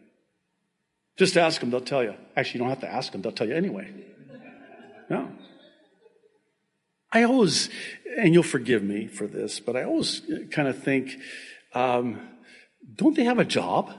Just 1.16 1.36
ask 1.36 1.60
them, 1.60 1.70
they'll 1.70 1.80
tell 1.80 2.04
you. 2.04 2.14
Actually, 2.36 2.58
you 2.58 2.60
don't 2.60 2.68
have 2.68 2.80
to 2.80 2.92
ask 2.92 3.10
them, 3.10 3.22
they'll 3.22 3.32
tell 3.32 3.48
you 3.48 3.56
anyway. 3.56 3.90
No. 5.08 5.30
I 7.16 7.22
always, 7.22 7.70
and 8.18 8.34
you'll 8.34 8.42
forgive 8.42 8.82
me 8.82 9.06
for 9.06 9.26
this, 9.26 9.58
but 9.58 9.74
I 9.74 9.84
always 9.84 10.20
kind 10.50 10.68
of 10.68 10.82
think, 10.82 11.16
um, 11.72 12.20
don't 12.94 13.16
they 13.16 13.24
have 13.24 13.38
a 13.38 13.44
job? 13.44 13.90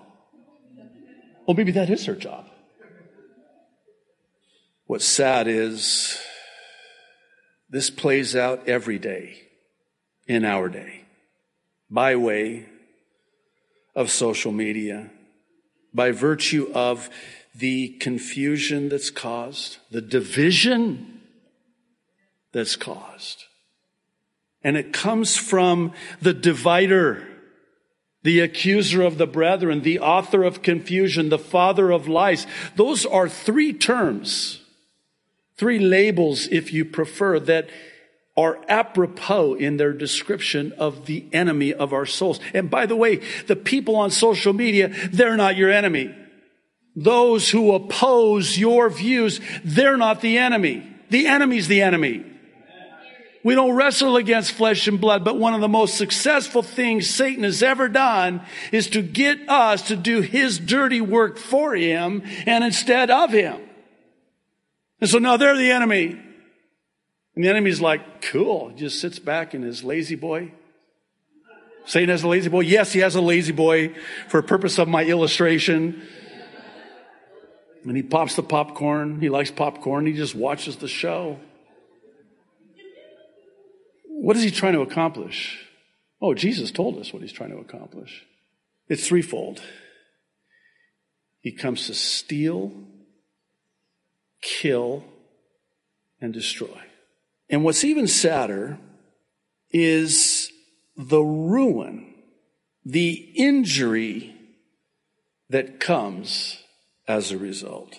Well, 1.48 1.58
maybe 1.58 1.72
that 1.72 1.90
is 1.90 2.06
her 2.06 2.14
job. 2.14 2.46
What's 4.86 5.08
sad 5.08 5.48
is 5.48 6.20
this 7.72 7.90
plays 7.90 8.36
out 8.36 8.70
every 8.70 9.00
day 9.00 9.42
in 10.28 10.46
our 10.46 10.70
day 10.70 11.06
by 11.90 12.16
way 12.16 12.68
of 13.96 14.12
social 14.12 14.52
media, 14.52 15.10
by 15.92 16.12
virtue 16.12 16.70
of 16.72 17.10
the 17.56 17.98
confusion 17.98 18.90
that's 18.90 19.10
caused, 19.10 19.78
the 19.90 20.02
division 20.02 21.17
that's 22.58 22.76
caused. 22.76 23.44
And 24.64 24.76
it 24.76 24.92
comes 24.92 25.38
from 25.38 25.94
the 26.20 26.34
divider 26.34 27.28
the 28.24 28.40
accuser 28.42 29.04
of 29.04 29.18
the 29.18 29.28
brethren, 29.28 29.84
the 29.84 30.00
author 30.00 30.44
of 30.44 30.62
confusion, 30.62 31.30
the 31.30 31.40
father 31.40 31.92
of 31.92 32.10
lies. 32.10 32.46
Those 32.76 33.06
are 33.06 33.30
three 33.30 33.72
terms, 33.72 34.60
three 35.56 35.80
labels, 35.80 36.48
if 36.52 36.74
you 36.74 36.84
prefer, 36.84 37.40
that 37.42 37.70
are 38.36 38.60
apropos 38.68 39.54
in 39.54 39.78
their 39.78 39.94
description 39.94 40.74
of 40.74 41.06
the 41.06 41.26
enemy 41.32 41.74
of 41.74 41.94
our 41.94 42.06
souls. 42.06 42.42
And 42.54 42.70
by 42.70 42.86
the 42.86 42.98
way, 42.98 43.22
the 43.46 43.56
people 43.56 43.96
on 43.96 44.12
social 44.12 44.52
media, 44.52 44.94
they're 45.10 45.38
not 45.38 45.56
your 45.56 45.72
enemy. 45.72 46.14
Those 46.98 47.52
who 47.52 47.74
oppose 47.74 48.58
your 48.58 48.90
views, 48.90 49.40
they're 49.64 49.96
not 49.96 50.20
the 50.20 50.38
enemy. 50.38 50.84
The 51.12 51.28
enemy's 51.28 51.70
the 51.70 51.82
enemy. 51.82 52.26
We 53.48 53.56
don't 53.56 53.78
wrestle 53.78 54.18
against 54.18 54.52
flesh 54.52 54.90
and 54.90 55.00
blood, 55.00 55.24
but 55.24 55.40
one 55.40 55.54
of 55.54 55.62
the 55.62 55.70
most 55.70 55.96
successful 55.96 56.62
things 56.62 57.10
Satan 57.10 57.46
has 57.46 57.64
ever 57.64 57.88
done 57.88 58.42
is 58.74 58.88
to 58.88 59.02
get 59.02 59.48
us 59.48 59.84
to 59.84 59.96
do 59.96 60.20
his 60.20 60.60
dirty 60.60 61.00
work 61.00 61.38
for 61.38 61.74
him 61.74 62.24
and 62.46 62.62
instead 62.66 63.10
of 63.10 63.32
him. 63.32 63.62
And 65.00 65.10
so 65.10 65.18
now 65.20 65.38
they're 65.38 65.56
the 65.56 65.72
enemy. 65.72 66.20
And 67.36 67.46
the 67.46 67.48
enemy's 67.48 67.80
like, 67.80 68.22
cool, 68.22 68.68
he 68.68 68.76
just 68.76 69.00
sits 69.00 69.18
back 69.18 69.54
in 69.54 69.62
his 69.62 69.82
La-Z-Boy. 69.82 70.52
Satan 71.86 72.10
has 72.10 72.24
a 72.24 72.28
La-Z-Boy. 72.28 72.60
Yes, 72.60 72.92
he 72.92 73.00
has 73.00 73.16
a 73.16 73.22
La-Z-Boy 73.22 73.96
for 74.28 74.42
purpose 74.42 74.78
of 74.78 74.90
my 74.90 75.06
illustration. 75.06 76.06
And 77.86 77.96
he 77.96 78.04
pops 78.04 78.36
the 78.36 78.44
popcorn. 78.44 79.22
He 79.22 79.30
likes 79.30 79.52
popcorn. 79.52 80.06
He 80.06 80.12
just 80.12 80.36
watches 80.36 80.76
the 80.76 80.90
show. 80.90 81.40
What 84.28 84.36
is 84.36 84.44
he 84.44 84.52
trying 84.52 84.74
to 84.74 84.82
accomplish? 84.82 85.58
Oh, 86.22 86.34
Jesus 86.34 86.70
told 86.70 86.98
us 86.98 87.14
what 87.14 87.22
he's 87.22 87.32
trying 87.32 87.52
to 87.52 87.60
accomplish. 87.60 88.26
It's 88.90 89.08
threefold. 89.08 89.62
He 91.40 91.54
comes 91.54 91.88
to 91.88 91.94
steal, 91.94 92.74
kill, 94.42 95.06
and 96.20 96.34
destroy. 96.34 96.78
And 97.50 97.64
what's 97.64 97.86
even 97.86 98.06
sadder 98.06 98.78
is 99.72 100.52
the 100.98 101.22
ruin, 101.22 102.14
the 102.84 103.32
injury 103.34 104.36
that 105.50 105.80
comes 105.80 106.62
as 107.08 107.32
a 107.32 107.38
result. 107.38 107.98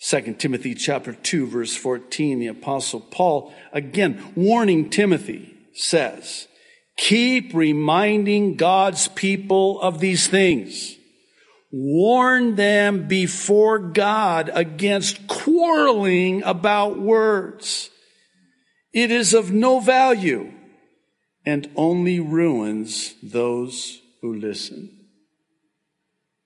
2 0.00 0.34
Timothy 0.34 0.74
chapter 0.74 1.14
2 1.14 1.46
verse 1.46 1.74
14, 1.74 2.38
the 2.38 2.48
apostle 2.48 3.00
Paul, 3.00 3.54
again, 3.72 4.34
warning 4.36 4.90
Timothy, 4.90 5.52
says, 5.74 6.48
keep 6.96 7.52
reminding 7.54 8.56
God's 8.56 9.08
people 9.08 9.80
of 9.80 10.00
these 10.00 10.26
things. 10.26 10.96
Warn 11.72 12.54
them 12.54 13.08
before 13.08 13.78
God 13.78 14.50
against 14.54 15.26
quarreling 15.26 16.42
about 16.44 17.00
words. 17.00 17.90
It 18.92 19.10
is 19.10 19.34
of 19.34 19.50
no 19.50 19.80
value 19.80 20.52
and 21.44 21.68
only 21.74 22.20
ruins 22.20 23.14
those 23.22 24.00
who 24.22 24.32
listen. 24.32 24.90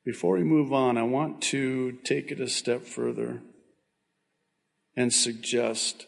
Before 0.04 0.38
we 0.38 0.44
move 0.44 0.72
on, 0.72 0.96
I 0.96 1.02
want 1.02 1.42
to 1.42 1.98
take 2.04 2.30
it 2.32 2.40
a 2.40 2.48
step 2.48 2.84
further 2.84 3.42
and 4.96 5.12
suggest 5.12 6.06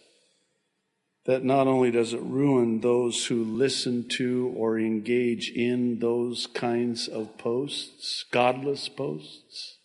that 1.31 1.45
not 1.45 1.69
only 1.69 1.93
does 1.93 2.13
it 2.13 2.21
ruin 2.23 2.81
those 2.81 3.27
who 3.27 3.45
listen 3.45 4.09
to 4.09 4.53
or 4.57 4.81
engage 4.81 5.49
in 5.49 6.01
those 6.01 6.49
kinds 6.49 7.07
of 7.07 7.39
posts, 7.39 8.25
godless 8.33 8.89
posts, 8.89 9.79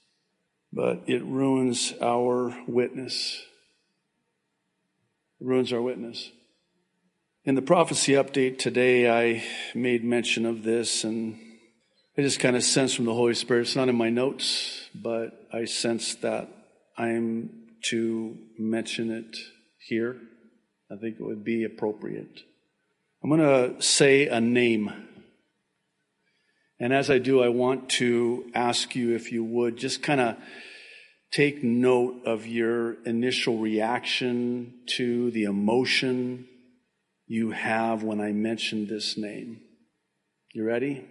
but 0.73 1.03
it 1.05 1.23
ruins 1.23 1.93
our 2.01 2.57
witness. 2.67 3.43
It 5.39 5.45
ruins 5.45 5.71
our 5.71 5.83
witness. 5.83 6.31
In 7.43 7.53
the 7.53 7.61
prophecy 7.61 8.13
update 8.13 8.57
today, 8.57 9.07
I 9.07 9.43
made 9.75 10.03
mention 10.03 10.47
of 10.47 10.63
this 10.63 11.03
and 11.03 11.39
I 12.17 12.23
just 12.23 12.39
kind 12.39 12.55
of 12.55 12.63
sense 12.63 12.95
from 12.95 13.05
the 13.05 13.13
Holy 13.13 13.35
Spirit, 13.35 13.61
it's 13.61 13.75
not 13.75 13.87
in 13.87 13.95
my 13.95 14.09
notes, 14.09 14.89
but 14.95 15.47
I 15.53 15.65
sense 15.65 16.15
that 16.15 16.49
I'm 16.97 17.67
to 17.91 18.35
mention 18.57 19.11
it 19.11 19.37
here. 19.77 20.19
I 20.91 20.95
think 20.97 21.17
it 21.19 21.23
would 21.23 21.43
be 21.43 21.63
appropriate. 21.63 22.41
I'm 23.23 23.29
going 23.29 23.41
to 23.41 23.81
say 23.81 24.27
a 24.27 24.39
name. 24.39 24.91
And 26.79 26.93
as 26.93 27.09
I 27.09 27.17
do, 27.17 27.41
I 27.41 27.49
want 27.49 27.89
to 27.91 28.51
ask 28.53 28.95
you 28.95 29.15
if 29.15 29.31
you 29.31 29.43
would 29.43 29.77
just 29.77 30.03
kind 30.03 30.21
of 30.21 30.35
take 31.31 31.63
note 31.63 32.21
of 32.25 32.45
your 32.45 33.03
initial 33.05 33.57
reaction 33.57 34.73
to 34.85 35.31
the 35.31 35.43
emotion 35.43 36.47
you 37.27 37.51
have 37.51 38.03
when 38.03 38.21
I 38.21 38.31
mention 38.31 38.87
this 38.87 39.17
name. 39.17 39.61
You 40.53 40.65
ready? 40.65 41.05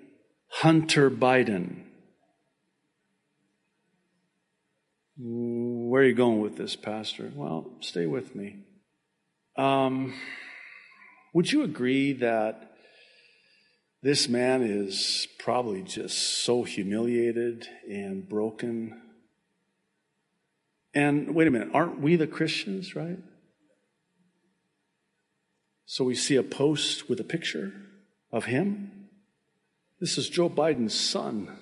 Hunter 0.48 1.10
Biden. 1.10 1.82
Where 5.16 6.02
are 6.02 6.06
you 6.06 6.14
going 6.14 6.40
with 6.40 6.56
this, 6.56 6.76
Pastor? 6.76 7.32
Well, 7.34 7.72
stay 7.80 8.06
with 8.06 8.34
me. 8.34 8.58
Um, 9.56 10.14
would 11.32 11.50
you 11.50 11.62
agree 11.62 12.12
that 12.14 12.76
this 14.02 14.28
man 14.28 14.62
is 14.62 15.28
probably 15.38 15.82
just 15.82 16.44
so 16.44 16.64
humiliated 16.64 17.68
and 17.88 18.28
broken? 18.28 19.00
And 20.92 21.34
wait 21.34 21.48
a 21.48 21.50
minute, 21.50 21.70
aren't 21.72 22.00
we 22.00 22.16
the 22.16 22.26
Christians, 22.26 22.94
right? 22.94 23.18
So 25.86 26.04
we 26.04 26.14
see 26.14 26.36
a 26.36 26.42
post 26.42 27.08
with 27.08 27.20
a 27.20 27.24
picture 27.24 27.72
of 28.32 28.46
him. 28.46 29.08
This 30.00 30.18
is 30.18 30.28
Joe 30.28 30.50
Biden's 30.50 30.98
son. 30.98 31.56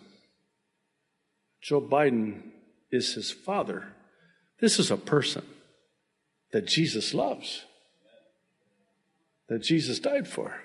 Joe 1.60 1.80
Biden 1.80 2.42
is 2.90 3.14
his 3.14 3.30
father. 3.30 3.88
This 4.60 4.78
is 4.78 4.90
a 4.90 4.96
person 4.96 5.44
that 6.52 6.66
Jesus 6.66 7.14
loves, 7.14 7.64
that 9.48 9.62
Jesus 9.62 9.98
died 9.98 10.28
for. 10.28 10.62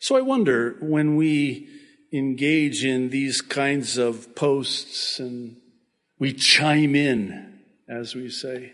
So 0.00 0.16
I 0.16 0.20
wonder 0.20 0.76
when 0.80 1.16
we 1.16 1.68
engage 2.12 2.84
in 2.84 3.10
these 3.10 3.40
kinds 3.40 3.98
of 3.98 4.34
posts 4.34 5.18
and 5.18 5.56
we 6.18 6.32
chime 6.32 6.94
in, 6.94 7.60
as 7.88 8.14
we 8.14 8.30
say, 8.30 8.72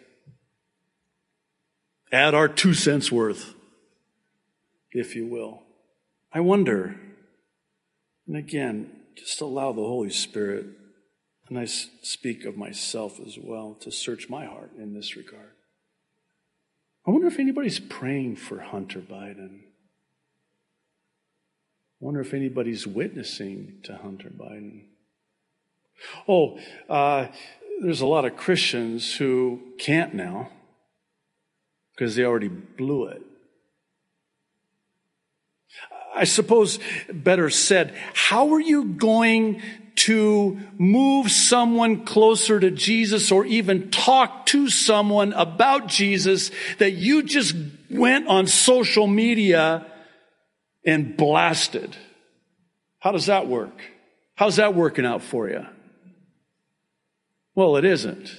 add 2.12 2.34
our 2.34 2.48
two 2.48 2.74
cents 2.74 3.10
worth, 3.10 3.54
if 4.90 5.16
you 5.16 5.26
will. 5.26 5.62
I 6.32 6.40
wonder, 6.40 7.00
and 8.26 8.36
again, 8.36 8.90
just 9.16 9.40
allow 9.40 9.72
the 9.72 9.82
Holy 9.82 10.10
Spirit, 10.10 10.66
and 11.48 11.58
I 11.58 11.64
speak 11.64 12.44
of 12.44 12.56
myself 12.56 13.18
as 13.20 13.38
well, 13.38 13.74
to 13.80 13.90
search 13.90 14.28
my 14.28 14.44
heart 14.44 14.72
in 14.78 14.94
this 14.94 15.16
regard. 15.16 15.51
I 17.06 17.10
wonder 17.10 17.26
if 17.26 17.38
anybody's 17.38 17.80
praying 17.80 18.36
for 18.36 18.60
Hunter 18.60 19.00
Biden. 19.00 19.60
I 22.00 22.04
wonder 22.04 22.20
if 22.20 22.32
anybody's 22.32 22.86
witnessing 22.86 23.78
to 23.84 23.96
Hunter 23.96 24.30
Biden. 24.30 24.84
Oh, 26.28 26.58
uh, 26.88 27.26
there's 27.80 28.00
a 28.00 28.06
lot 28.06 28.24
of 28.24 28.36
Christians 28.36 29.16
who 29.16 29.60
can't 29.78 30.14
now 30.14 30.50
because 31.94 32.14
they 32.14 32.24
already 32.24 32.48
blew 32.48 33.06
it. 33.06 33.22
I 36.14 36.24
suppose 36.24 36.78
better 37.12 37.50
said, 37.50 37.94
how 38.14 38.52
are 38.52 38.60
you 38.60 38.84
going 38.84 39.62
to 39.94 40.58
move 40.78 41.30
someone 41.30 42.04
closer 42.04 42.58
to 42.58 42.70
Jesus 42.70 43.30
or 43.30 43.44
even 43.44 43.90
talk 43.90 44.46
to 44.46 44.68
someone 44.68 45.32
about 45.32 45.88
Jesus 45.88 46.50
that 46.78 46.92
you 46.92 47.22
just 47.22 47.54
went 47.90 48.26
on 48.28 48.46
social 48.46 49.06
media 49.06 49.86
and 50.84 51.16
blasted? 51.16 51.96
How 52.98 53.12
does 53.12 53.26
that 53.26 53.48
work? 53.48 53.80
How's 54.34 54.56
that 54.56 54.74
working 54.74 55.06
out 55.06 55.22
for 55.22 55.48
you? 55.48 55.66
Well, 57.54 57.76
it 57.76 57.84
isn't. 57.84 58.34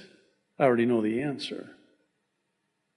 I 0.58 0.64
already 0.64 0.86
know 0.86 1.02
the 1.02 1.22
answer. 1.22 1.73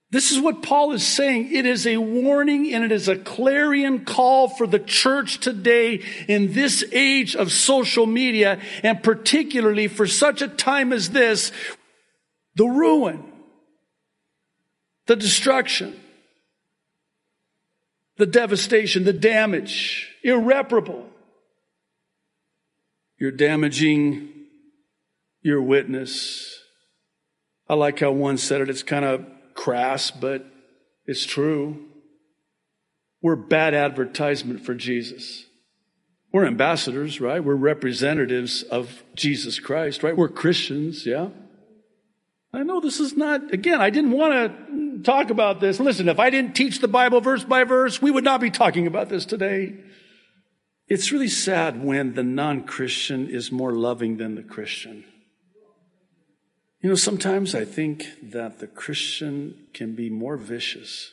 This 0.09 0.31
is 0.31 0.39
what 0.39 0.63
Paul 0.63 0.93
is 0.93 1.05
saying. 1.05 1.53
It 1.53 1.65
is 1.65 1.85
a 1.85 1.97
warning 1.97 2.73
and 2.73 2.83
it 2.83 2.93
is 2.93 3.09
a 3.09 3.17
clarion 3.17 4.05
call 4.05 4.47
for 4.47 4.65
the 4.65 4.79
church 4.79 5.39
today 5.39 6.01
in 6.29 6.53
this 6.53 6.85
age 6.93 7.35
of 7.35 7.51
social 7.51 8.05
media 8.05 8.61
and 8.83 9.03
particularly 9.03 9.89
for 9.89 10.07
such 10.07 10.41
a 10.41 10.47
time 10.47 10.93
as 10.93 11.09
this, 11.09 11.51
the 12.55 12.65
ruin, 12.65 13.21
the 15.07 15.17
destruction, 15.17 15.99
the 18.15 18.25
devastation, 18.25 19.03
the 19.03 19.13
damage, 19.13 20.09
irreparable. 20.23 21.05
You're 23.19 23.31
damaging 23.31 24.29
your 25.41 25.61
witness. 25.61 26.59
I 27.67 27.73
like 27.73 27.99
how 27.99 28.11
one 28.11 28.37
said 28.37 28.61
it. 28.61 28.69
It's 28.69 28.83
kind 28.83 29.03
of 29.03 29.25
crass, 29.67 30.11
but 30.11 30.45
it's 31.05 31.25
true. 31.25 31.87
We're 33.21 33.35
bad 33.35 33.73
advertisement 33.73 34.65
for 34.65 34.73
Jesus. 34.73 35.45
We're 36.31 36.45
ambassadors, 36.45 37.19
right? 37.19 37.43
We're 37.43 37.55
representatives 37.55 38.63
of 38.63 39.03
Jesus 39.13 39.59
Christ, 39.59 40.03
right? 40.03 40.15
We're 40.15 40.29
Christians, 40.29 41.05
yeah? 41.05 41.31
I 42.53 42.63
know 42.63 42.79
this 42.79 43.01
is 43.01 43.17
not, 43.17 43.53
again, 43.53 43.81
I 43.81 43.89
didn't 43.89 44.11
want 44.11 44.33
to 44.33 45.03
talk 45.03 45.31
about 45.31 45.59
this. 45.59 45.81
Listen, 45.81 46.07
if 46.07 46.17
I 46.17 46.29
didn't 46.29 46.55
teach 46.55 46.79
the 46.79 46.87
Bible 46.87 47.19
verse 47.19 47.43
by 47.43 47.65
verse, 47.65 48.01
we 48.01 48.09
would 48.09 48.23
not 48.23 48.39
be 48.39 48.49
talking 48.49 48.87
about 48.87 49.09
this 49.09 49.25
today. 49.25 49.75
It's 50.87 51.11
really 51.11 51.27
sad 51.27 51.83
when 51.83 52.13
the 52.13 52.23
non 52.23 52.63
Christian 52.63 53.29
is 53.29 53.51
more 53.51 53.73
loving 53.73 54.15
than 54.15 54.35
the 54.35 54.43
Christian. 54.43 55.03
You 56.81 56.89
know, 56.89 56.95
sometimes 56.95 57.55
I 57.55 57.65
think 57.65 58.05
that 58.31 58.59
the 58.59 58.67
Christian 58.67 59.67
can 59.73 59.95
be 59.95 60.09
more 60.09 60.37
vicious. 60.37 61.11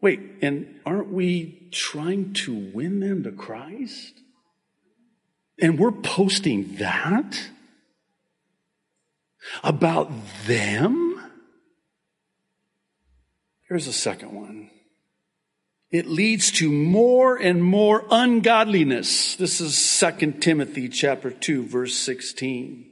Wait, 0.00 0.20
and 0.42 0.80
aren't 0.84 1.10
we 1.10 1.68
trying 1.72 2.34
to 2.34 2.54
win 2.54 3.00
them 3.00 3.22
to 3.24 3.32
Christ? 3.32 4.20
And 5.58 5.78
we're 5.78 5.92
posting 5.92 6.76
that 6.76 7.48
about 9.64 10.12
them? 10.46 11.18
Here's 13.68 13.86
a 13.86 13.92
second 13.92 14.32
one. 14.32 14.70
It 15.90 16.06
leads 16.06 16.50
to 16.52 16.70
more 16.70 17.36
and 17.36 17.64
more 17.64 18.04
ungodliness. 18.10 19.36
This 19.36 19.60
is 19.60 20.04
2 20.20 20.32
Timothy 20.40 20.88
chapter 20.88 21.30
2 21.30 21.64
verse 21.64 21.96
16. 21.96 22.85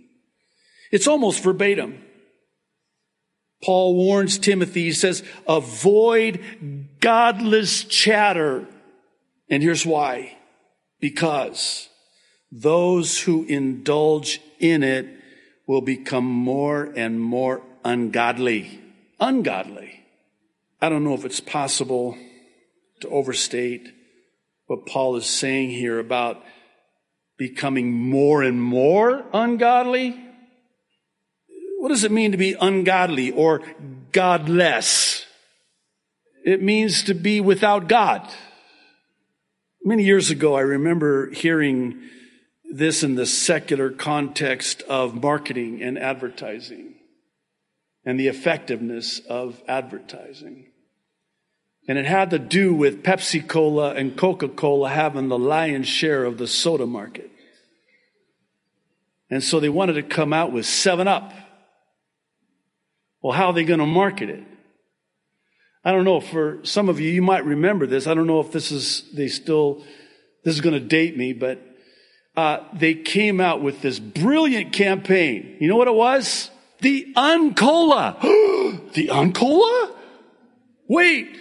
It's 0.90 1.06
almost 1.06 1.42
verbatim. 1.42 2.02
Paul 3.62 3.94
warns 3.94 4.38
Timothy, 4.38 4.84
he 4.84 4.92
says, 4.92 5.22
avoid 5.48 6.40
godless 7.00 7.84
chatter. 7.84 8.66
And 9.48 9.62
here's 9.62 9.86
why. 9.86 10.36
Because 11.00 11.88
those 12.52 13.20
who 13.20 13.44
indulge 13.44 14.40
in 14.60 14.82
it 14.82 15.08
will 15.66 15.80
become 15.80 16.26
more 16.26 16.92
and 16.94 17.20
more 17.20 17.62
ungodly. 17.84 18.80
Ungodly. 19.18 20.04
I 20.80 20.88
don't 20.90 21.04
know 21.04 21.14
if 21.14 21.24
it's 21.24 21.40
possible 21.40 22.18
to 23.00 23.08
overstate 23.08 23.88
what 24.66 24.86
Paul 24.86 25.16
is 25.16 25.26
saying 25.26 25.70
here 25.70 25.98
about 25.98 26.42
becoming 27.36 27.92
more 27.92 28.42
and 28.42 28.62
more 28.62 29.24
ungodly. 29.32 30.20
What 31.84 31.90
does 31.90 32.04
it 32.04 32.12
mean 32.12 32.32
to 32.32 32.38
be 32.38 32.56
ungodly 32.58 33.30
or 33.30 33.60
godless? 34.10 35.26
It 36.42 36.62
means 36.62 37.02
to 37.02 37.12
be 37.12 37.42
without 37.42 37.88
God. 37.88 38.26
Many 39.84 40.02
years 40.02 40.30
ago, 40.30 40.54
I 40.54 40.62
remember 40.62 41.28
hearing 41.28 42.00
this 42.72 43.02
in 43.02 43.16
the 43.16 43.26
secular 43.26 43.90
context 43.90 44.80
of 44.88 45.22
marketing 45.22 45.82
and 45.82 45.98
advertising 45.98 46.94
and 48.02 48.18
the 48.18 48.28
effectiveness 48.28 49.18
of 49.18 49.60
advertising. 49.68 50.68
And 51.86 51.98
it 51.98 52.06
had 52.06 52.30
to 52.30 52.38
do 52.38 52.72
with 52.72 53.02
Pepsi 53.02 53.46
Cola 53.46 53.92
and 53.92 54.16
Coca 54.16 54.48
Cola 54.48 54.88
having 54.88 55.28
the 55.28 55.38
lion's 55.38 55.86
share 55.86 56.24
of 56.24 56.38
the 56.38 56.46
soda 56.46 56.86
market. 56.86 57.30
And 59.28 59.44
so 59.44 59.60
they 59.60 59.68
wanted 59.68 59.94
to 59.94 60.02
come 60.02 60.32
out 60.32 60.50
with 60.50 60.64
7 60.64 61.06
Up. 61.06 61.30
Well, 63.24 63.32
how 63.32 63.46
are 63.46 63.52
they 63.54 63.64
going 63.64 63.80
to 63.80 63.86
market 63.86 64.28
it? 64.28 64.44
I 65.82 65.92
don't 65.92 66.04
know. 66.04 66.20
For 66.20 66.58
some 66.62 66.90
of 66.90 67.00
you, 67.00 67.08
you 67.10 67.22
might 67.22 67.46
remember 67.46 67.86
this. 67.86 68.06
I 68.06 68.12
don't 68.12 68.26
know 68.26 68.40
if 68.40 68.52
this 68.52 68.70
is, 68.70 69.10
they 69.14 69.28
still, 69.28 69.82
this 70.44 70.54
is 70.54 70.60
going 70.60 70.74
to 70.74 70.86
date 70.86 71.16
me, 71.16 71.32
but 71.32 71.58
uh, 72.36 72.58
they 72.74 72.92
came 72.92 73.40
out 73.40 73.62
with 73.62 73.80
this 73.80 73.98
brilliant 73.98 74.74
campaign. 74.74 75.56
You 75.58 75.68
know 75.68 75.76
what 75.76 75.88
it 75.88 75.94
was? 75.94 76.50
The 76.82 77.14
Uncola. 77.16 78.20
the 78.92 79.08
Uncola? 79.08 79.96
Wait. 80.86 81.34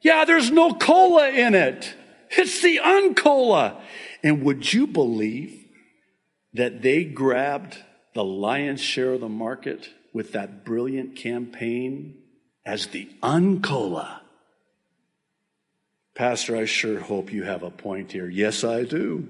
Yeah, 0.00 0.24
there's 0.24 0.50
no 0.50 0.74
cola 0.74 1.28
in 1.28 1.54
it. 1.54 1.94
It's 2.30 2.62
the 2.62 2.80
Uncola. 2.82 3.80
And 4.24 4.42
would 4.42 4.72
you 4.72 4.88
believe 4.88 5.68
that 6.52 6.82
they 6.82 7.04
grabbed 7.04 7.78
the 8.12 8.24
lion's 8.24 8.80
share 8.80 9.12
of 9.12 9.20
the 9.20 9.28
market 9.28 9.88
with 10.12 10.32
that 10.32 10.64
brilliant 10.64 11.16
campaign 11.16 12.16
as 12.64 12.88
the 12.88 13.08
Uncola. 13.22 14.20
Pastor, 16.14 16.56
I 16.56 16.66
sure 16.66 17.00
hope 17.00 17.32
you 17.32 17.44
have 17.44 17.62
a 17.62 17.70
point 17.70 18.12
here. 18.12 18.28
Yes, 18.28 18.64
I 18.64 18.84
do. 18.84 19.28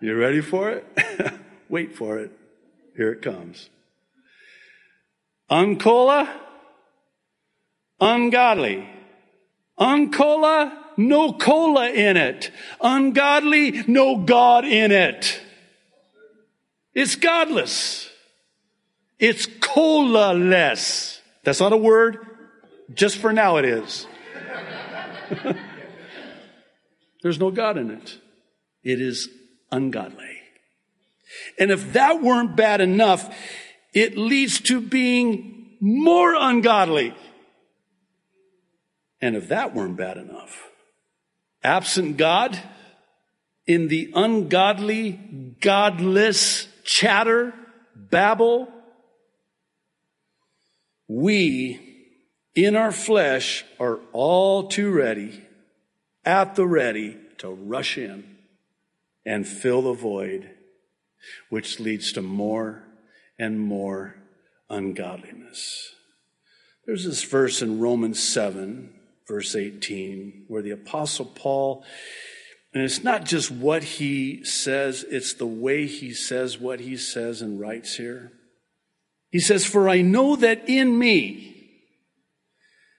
You 0.00 0.16
ready 0.16 0.40
for 0.40 0.70
it? 0.70 0.86
Wait 1.68 1.94
for 1.96 2.18
it. 2.18 2.32
Here 2.96 3.12
it 3.12 3.22
comes. 3.22 3.68
Uncola, 5.50 6.28
ungodly. 8.00 8.88
Uncola, 9.78 10.72
no 10.96 11.34
cola 11.34 11.90
in 11.90 12.16
it. 12.16 12.50
Ungodly, 12.80 13.84
no 13.86 14.16
God 14.16 14.64
in 14.64 14.90
it. 14.90 15.40
It's 16.94 17.14
godless. 17.14 18.10
It's 19.18 19.46
cola-less. 19.60 21.20
That's 21.44 21.60
not 21.60 21.72
a 21.72 21.76
word. 21.76 22.18
Just 22.94 23.18
for 23.18 23.32
now 23.32 23.56
it 23.56 23.64
is. 23.64 24.06
There's 27.22 27.38
no 27.38 27.50
God 27.50 27.78
in 27.78 27.90
it. 27.90 28.18
It 28.84 29.00
is 29.00 29.28
ungodly. 29.72 30.38
And 31.58 31.70
if 31.70 31.94
that 31.94 32.22
weren't 32.22 32.56
bad 32.56 32.80
enough, 32.80 33.34
it 33.92 34.16
leads 34.16 34.60
to 34.62 34.80
being 34.80 35.76
more 35.80 36.34
ungodly. 36.34 37.14
And 39.20 39.34
if 39.34 39.48
that 39.48 39.74
weren't 39.74 39.96
bad 39.96 40.18
enough, 40.18 40.62
absent 41.64 42.16
God, 42.16 42.60
in 43.66 43.88
the 43.88 44.12
ungodly, 44.14 45.12
godless 45.60 46.68
chatter, 46.84 47.52
babble, 47.96 48.68
we 51.08 51.80
in 52.54 52.76
our 52.76 52.92
flesh 52.92 53.64
are 53.78 54.00
all 54.12 54.68
too 54.68 54.90
ready, 54.90 55.42
at 56.24 56.56
the 56.56 56.66
ready 56.66 57.16
to 57.38 57.48
rush 57.48 57.96
in 57.98 58.36
and 59.24 59.46
fill 59.46 59.82
the 59.82 59.92
void, 59.92 60.50
which 61.50 61.78
leads 61.78 62.12
to 62.12 62.22
more 62.22 62.82
and 63.38 63.60
more 63.60 64.16
ungodliness. 64.68 65.94
There's 66.86 67.04
this 67.04 67.22
verse 67.22 67.62
in 67.62 67.80
Romans 67.80 68.22
7, 68.22 68.92
verse 69.28 69.54
18, 69.54 70.44
where 70.48 70.62
the 70.62 70.70
Apostle 70.70 71.26
Paul 71.26 71.84
and 72.76 72.84
it's 72.84 73.02
not 73.02 73.24
just 73.24 73.50
what 73.50 73.82
he 73.82 74.44
says, 74.44 75.02
it's 75.08 75.32
the 75.32 75.46
way 75.46 75.86
he 75.86 76.12
says 76.12 76.58
what 76.58 76.78
he 76.80 76.98
says 76.98 77.40
and 77.40 77.58
writes 77.58 77.96
here. 77.96 78.32
He 79.36 79.40
says, 79.40 79.66
For 79.66 79.86
I 79.86 80.00
know 80.00 80.34
that 80.36 80.66
in 80.66 80.98
me, 80.98 81.68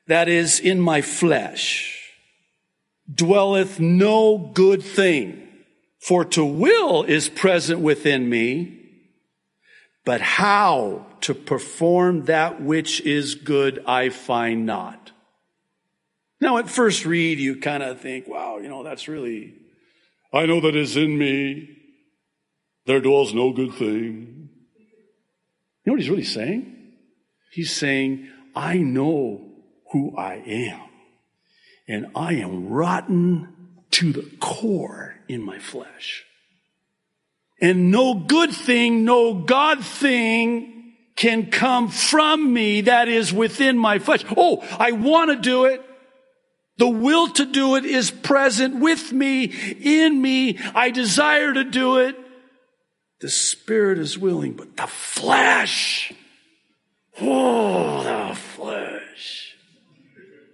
that 0.06 0.30
is 0.30 0.60
in 0.60 0.80
my 0.80 1.02
flesh, 1.02 2.14
dwelleth 3.12 3.80
no 3.80 4.38
good 4.54 4.84
thing. 4.84 5.48
For 5.98 6.24
to 6.26 6.46
will 6.46 7.02
is 7.02 7.28
present 7.28 7.80
within 7.80 8.30
me, 8.30 8.86
but 10.06 10.22
how 10.22 11.08
to 11.22 11.34
perform 11.34 12.26
that 12.26 12.62
which 12.62 13.02
is 13.02 13.34
good 13.34 13.84
I 13.88 14.10
find 14.10 14.68
not. 14.68 15.12
Now, 16.40 16.60
at 16.60 16.70
first 16.70 17.04
read, 17.04 17.40
you 17.40 17.60
kind 17.60 17.82
of 17.82 18.00
think, 18.00 18.28
wow, 18.28 18.60
you 18.60 18.70
know, 18.70 18.84
that's 18.84 19.08
really 19.08 19.56
I 20.32 20.46
know 20.46 20.62
that 20.62 20.76
is 20.76 20.98
in 20.98 21.18
me. 21.18 21.78
There 22.86 23.02
dwells 23.02 23.34
no 23.34 23.54
good 23.54 23.74
thing. 23.74 24.47
Know 25.88 25.94
what 25.94 26.02
he's 26.02 26.10
really 26.10 26.24
saying? 26.26 26.76
He's 27.50 27.74
saying, 27.74 28.30
I 28.54 28.76
know 28.76 29.40
who 29.94 30.18
I 30.18 30.34
am. 30.46 30.82
And 31.88 32.08
I 32.14 32.34
am 32.34 32.68
rotten 32.68 33.78
to 33.92 34.12
the 34.12 34.30
core 34.42 35.16
in 35.30 35.42
my 35.42 35.60
flesh. 35.60 36.26
And 37.62 37.90
no 37.90 38.16
good 38.16 38.52
thing, 38.52 39.06
no 39.06 39.34
God 39.34 39.82
thing 39.82 40.94
can 41.16 41.50
come 41.50 41.88
from 41.88 42.54
me 42.54 42.82
that 42.82 43.08
is 43.08 43.32
within 43.32 43.78
my 43.78 44.00
flesh. 44.00 44.26
Oh, 44.36 44.62
I 44.78 44.92
want 44.92 45.32
to 45.32 45.38
do 45.38 45.66
it. 45.66 45.82
The 46.78 46.90
will 46.90 47.30
to 47.30 47.46
do 47.46 47.78
it 47.78 47.86
is 47.86 48.12
present 48.12 48.82
with 48.82 49.14
me, 49.14 49.46
in 49.46 50.22
me. 50.22 50.60
I 50.76 50.92
desire 50.92 51.54
to 51.54 51.64
do 51.64 52.00
it. 52.00 52.18
The 53.20 53.30
spirit 53.30 53.98
is 53.98 54.18
willing, 54.18 54.54
but 54.54 54.78
the 54.78 54.88
flesh, 54.88 56.14
oh, 57.20 58.04
the 58.04 58.36
flesh. 58.36 59.56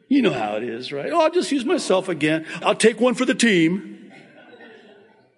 You 0.07 0.21
know 0.21 0.31
how 0.31 0.55
it 0.55 0.63
is, 0.63 0.93
right? 0.93 1.11
Oh, 1.11 1.21
I'll 1.21 1.31
just 1.31 1.51
use 1.51 1.65
myself 1.65 2.07
again. 2.07 2.45
I'll 2.61 2.75
take 2.75 3.01
one 3.01 3.15
for 3.15 3.25
the 3.25 3.35
team. 3.35 4.11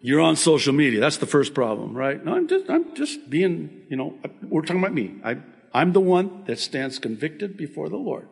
You're 0.01 0.21
on 0.21 0.35
social 0.35 0.73
media. 0.73 0.99
That's 0.99 1.17
the 1.17 1.25
first 1.25 1.55
problem, 1.55 1.95
right? 1.97 2.23
No, 2.23 2.35
I'm 2.35 2.47
just, 2.47 2.69
I'm 2.69 2.93
just 2.93 3.27
being, 3.27 3.85
you 3.89 3.97
know, 3.97 4.13
we're 4.43 4.61
talking 4.61 4.77
about 4.77 4.93
me. 4.93 5.15
I, 5.23 5.38
I'm 5.73 5.93
the 5.93 6.01
one 6.01 6.43
that 6.45 6.59
stands 6.59 6.99
convicted 6.99 7.57
before 7.57 7.89
the 7.89 7.97
Lord. 7.97 8.27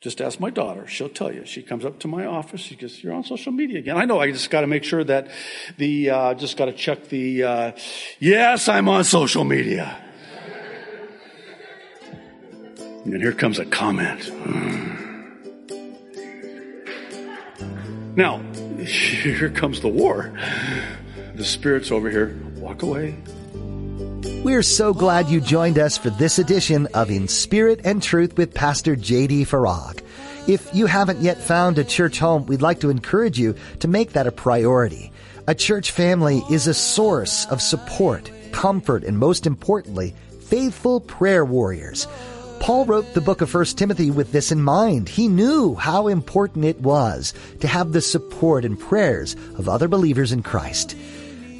Just 0.00 0.20
ask 0.20 0.38
my 0.38 0.50
daughter. 0.50 0.86
She'll 0.86 1.08
tell 1.08 1.32
you. 1.32 1.44
She 1.44 1.60
comes 1.60 1.84
up 1.84 1.98
to 2.00 2.08
my 2.08 2.24
office. 2.24 2.60
She 2.60 2.76
goes, 2.76 3.02
You're 3.02 3.14
on 3.14 3.24
social 3.24 3.50
media 3.50 3.78
again. 3.78 3.96
I 3.96 4.04
know. 4.04 4.20
I 4.20 4.30
just 4.30 4.48
got 4.48 4.60
to 4.60 4.68
make 4.68 4.84
sure 4.84 5.02
that 5.02 5.28
the, 5.76 6.10
uh, 6.10 6.34
just 6.34 6.56
got 6.56 6.66
to 6.66 6.72
check 6.72 7.08
the, 7.08 7.42
uh, 7.42 7.72
yes, 8.20 8.68
I'm 8.68 8.88
on 8.88 9.02
social 9.02 9.42
media. 9.42 10.04
And 13.04 13.22
here 13.22 13.32
comes 13.32 13.58
a 13.58 13.64
comment. 13.64 14.30
Now, 18.16 18.38
here 18.84 19.50
comes 19.50 19.80
the 19.80 19.88
war. 19.88 20.32
The 21.34 21.44
spirit's 21.44 21.90
over 21.90 22.08
here. 22.08 22.38
Walk 22.56 22.82
away. 22.82 23.16
We're 24.44 24.62
so 24.62 24.94
glad 24.94 25.28
you 25.28 25.40
joined 25.40 25.80
us 25.80 25.98
for 25.98 26.10
this 26.10 26.38
edition 26.38 26.86
of 26.94 27.10
In 27.10 27.26
Spirit 27.26 27.80
and 27.82 28.00
Truth 28.00 28.36
with 28.36 28.54
Pastor 28.54 28.94
J.D. 28.94 29.44
Farag. 29.44 30.00
If 30.46 30.72
you 30.72 30.86
haven't 30.86 31.20
yet 31.20 31.42
found 31.42 31.76
a 31.76 31.84
church 31.84 32.20
home, 32.20 32.46
we'd 32.46 32.62
like 32.62 32.80
to 32.80 32.88
encourage 32.90 33.36
you 33.38 33.56
to 33.80 33.88
make 33.88 34.12
that 34.12 34.28
a 34.28 34.32
priority. 34.32 35.12
A 35.48 35.56
church 35.56 35.90
family 35.90 36.42
is 36.50 36.68
a 36.68 36.72
source 36.72 37.46
of 37.46 37.60
support, 37.60 38.30
comfort, 38.52 39.02
and 39.02 39.18
most 39.18 39.44
importantly, 39.44 40.14
faithful 40.40 41.00
prayer 41.00 41.44
warriors. 41.44 42.06
Paul 42.60 42.86
wrote 42.86 43.14
the 43.14 43.20
book 43.20 43.40
of 43.40 43.52
1 43.52 43.64
Timothy 43.66 44.10
with 44.10 44.30
this 44.30 44.52
in 44.52 44.62
mind. 44.62 45.08
He 45.08 45.26
knew 45.26 45.74
how 45.74 46.06
important 46.06 46.64
it 46.64 46.80
was 46.80 47.34
to 47.60 47.66
have 47.66 47.92
the 47.92 48.00
support 48.00 48.64
and 48.64 48.78
prayers 48.78 49.34
of 49.56 49.68
other 49.68 49.88
believers 49.88 50.30
in 50.30 50.42
Christ. 50.42 50.96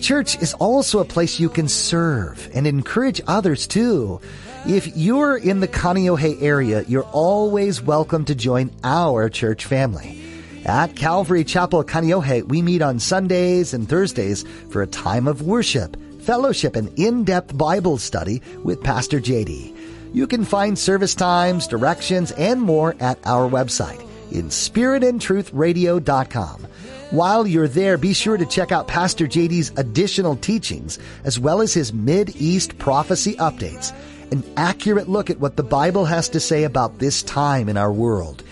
Church 0.00 0.40
is 0.40 0.54
also 0.54 1.00
a 1.00 1.04
place 1.04 1.40
you 1.40 1.48
can 1.48 1.66
serve 1.68 2.48
and 2.54 2.66
encourage 2.66 3.20
others 3.26 3.66
too. 3.66 4.20
If 4.66 4.96
you're 4.96 5.36
in 5.36 5.60
the 5.60 5.68
Kaneohe 5.68 6.42
area, 6.42 6.84
you're 6.86 7.08
always 7.12 7.82
welcome 7.82 8.24
to 8.26 8.34
join 8.34 8.70
our 8.84 9.28
church 9.28 9.64
family. 9.64 10.22
At 10.64 10.96
Calvary 10.96 11.44
Chapel 11.44 11.84
Kaneohe, 11.84 12.44
we 12.44 12.62
meet 12.62 12.82
on 12.82 13.00
Sundays 13.00 13.74
and 13.74 13.88
Thursdays 13.88 14.44
for 14.70 14.82
a 14.82 14.86
time 14.86 15.26
of 15.26 15.42
worship, 15.42 15.96
fellowship, 16.22 16.76
and 16.76 16.96
in-depth 16.98 17.56
Bible 17.56 17.98
study 17.98 18.42
with 18.62 18.82
Pastor 18.82 19.20
JD. 19.20 19.74
You 20.12 20.26
can 20.26 20.44
find 20.44 20.78
service 20.78 21.14
times, 21.14 21.66
directions, 21.66 22.32
and 22.32 22.60
more 22.60 22.94
at 23.00 23.18
our 23.24 23.48
website 23.48 24.04
in 24.30 24.46
spiritandtruthradio.com. 24.46 26.66
While 27.10 27.46
you're 27.46 27.68
there, 27.68 27.96
be 27.96 28.12
sure 28.12 28.36
to 28.36 28.44
check 28.44 28.70
out 28.70 28.86
Pastor 28.86 29.26
JD's 29.26 29.72
additional 29.78 30.36
teachings, 30.36 30.98
as 31.24 31.40
well 31.40 31.62
as 31.62 31.72
his 31.72 31.94
Mid-East 31.94 32.76
prophecy 32.76 33.34
updates, 33.36 33.94
an 34.30 34.44
accurate 34.58 35.08
look 35.08 35.30
at 35.30 35.40
what 35.40 35.56
the 35.56 35.62
Bible 35.62 36.04
has 36.04 36.28
to 36.28 36.38
say 36.38 36.64
about 36.64 36.98
this 36.98 37.22
time 37.22 37.70
in 37.70 37.78
our 37.78 37.90
world. 37.90 38.44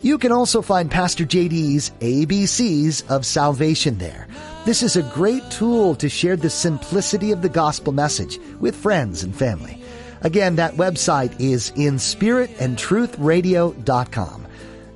You 0.00 0.18
can 0.18 0.32
also 0.32 0.62
find 0.62 0.90
Pastor 0.90 1.24
JD's 1.24 1.92
ABCs 2.00 3.08
of 3.08 3.24
salvation 3.24 3.98
there. 3.98 4.26
This 4.64 4.82
is 4.82 4.96
a 4.96 5.08
great 5.14 5.48
tool 5.52 5.94
to 5.94 6.08
share 6.08 6.34
the 6.34 6.50
simplicity 6.50 7.30
of 7.30 7.40
the 7.40 7.48
gospel 7.48 7.92
message 7.92 8.40
with 8.58 8.74
friends 8.74 9.22
and 9.22 9.32
family. 9.32 9.80
Again, 10.22 10.56
that 10.56 10.74
website 10.74 11.40
is 11.40 11.70
in 11.76 11.98
spiritandtruthradio.com. 11.98 14.46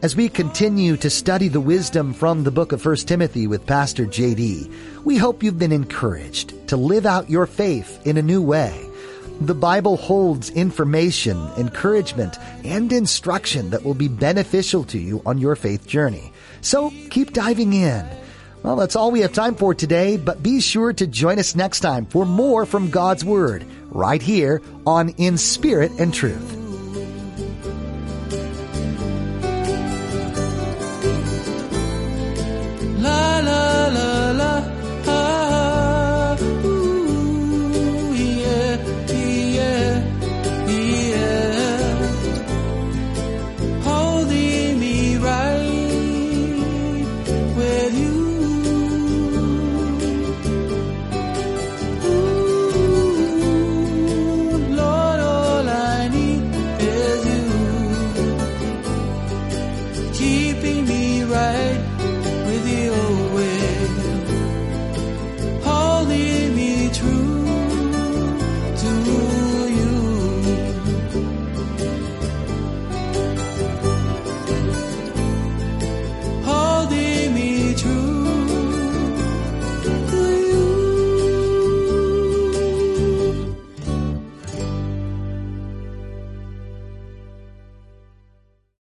As 0.03 0.15
we 0.15 0.29
continue 0.29 0.99
to 0.99 1.09
study 1.09 1.49
the 1.49 1.61
wisdom 1.61 2.13
from 2.13 2.45
the 2.45 2.51
book 2.51 2.73
of 2.73 2.85
1 2.85 2.97
Timothy 2.97 3.47
with 3.47 3.65
Pastor 3.65 4.05
JD, 4.05 5.05
we 5.05 5.17
hope 5.17 5.43
you've 5.43 5.59
been 5.59 5.73
encouraged 5.73 6.69
to 6.69 6.77
live 6.77 7.07
out 7.07 7.31
your 7.31 7.47
faith 7.47 8.07
in 8.07 8.19
a 8.19 8.23
new 8.23 8.43
way. 8.43 8.79
The 9.41 9.55
Bible 9.55 9.97
holds 9.97 10.51
information, 10.51 11.39
encouragement, 11.57 12.37
and 12.63 12.93
instruction 12.93 13.71
that 13.71 13.85
will 13.85 13.95
be 13.95 14.09
beneficial 14.09 14.85
to 14.85 14.99
you 14.99 15.23
on 15.25 15.39
your 15.39 15.57
faith 15.57 15.87
journey. 15.87 16.31
So 16.61 16.93
keep 17.09 17.33
diving 17.33 17.73
in. 17.73 18.07
Well, 18.63 18.77
that's 18.77 18.97
all 18.97 19.11
we 19.11 19.21
have 19.21 19.33
time 19.33 19.55
for 19.55 19.75
today, 19.75 20.19
but 20.19 20.43
be 20.43 20.61
sure 20.61 20.93
to 20.93 21.07
join 21.07 21.39
us 21.39 21.57
next 21.57 21.81
time 21.81 22.05
for 22.05 22.27
more 22.27 22.67
from 22.67 22.91
God's 22.91 23.25
Word, 23.25 23.65
right 23.87 24.21
here 24.21 24.61
on 24.87 25.09
In 25.17 25.39
Spirit 25.39 25.93
and 25.99 26.13
Truth. 26.13 26.66